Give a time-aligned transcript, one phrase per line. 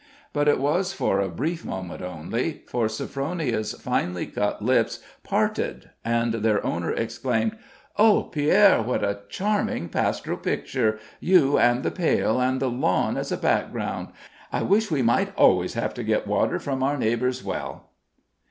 [0.33, 6.33] But it was for a brief moment only, for Sophronia's finely cut lips parted and
[6.33, 7.55] their owner exclaimed:
[7.99, 8.81] "Oh, Pierre!
[8.81, 14.07] What a charming pastoral picture you and the pail, and the lawn as a background!
[14.51, 17.91] I wish we might always have to get water from our neighbor's, well."